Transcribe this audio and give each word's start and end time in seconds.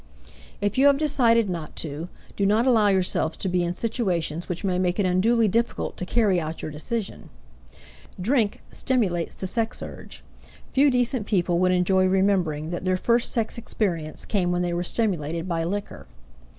If 0.61 0.79
you 0.79 0.87
have 0.87 0.97
decided 0.97 1.47
not 1.47 1.75
to, 1.75 2.09
do 2.35 2.43
not 2.47 2.65
allow 2.65 2.87
yourselves 2.87 3.37
to 3.37 3.47
be 3.47 3.63
in 3.63 3.75
situations 3.75 4.49
which 4.49 4.63
make 4.63 4.97
it 4.97 5.05
unduly 5.05 5.47
difficult 5.47 5.95
to 5.97 6.07
carry 6.07 6.41
out 6.41 6.63
your 6.63 6.71
decision. 6.71 7.29
Drink 8.19 8.61
stimulates 8.71 9.35
the 9.35 9.45
sex 9.45 9.79
urge; 9.83 10.23
few 10.71 10.89
decent 10.89 11.27
people 11.27 11.59
would 11.59 11.71
enjoy 11.71 12.07
remembering 12.07 12.71
that 12.71 12.83
their 12.83 12.97
first 12.97 13.31
sex 13.31 13.59
experience 13.59 14.25
came 14.25 14.51
when 14.51 14.63
they 14.63 14.73
were 14.73 14.83
stimulated 14.83 15.47
by 15.47 15.63
liquor. 15.63 16.07